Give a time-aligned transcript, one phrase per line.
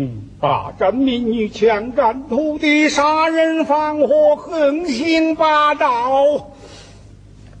[0.00, 6.52] 嗯，霸占民女强占土地，杀人放火，横行霸道。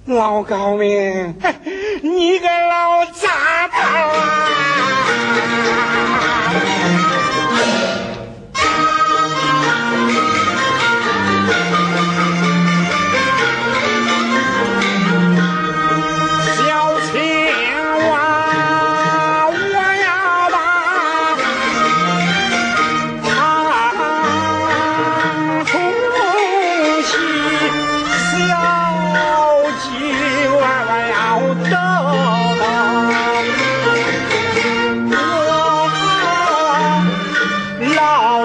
[0.06, 1.34] 老高明，
[2.00, 3.78] 你个老杂毛
[4.16, 4.48] 啊！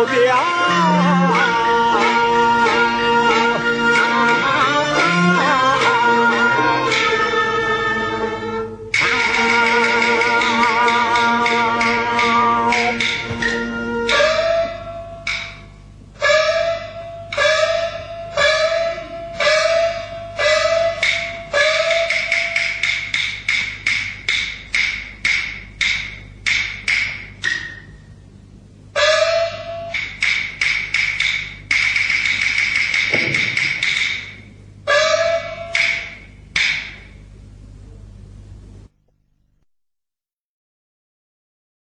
[0.06, 0.63] 表。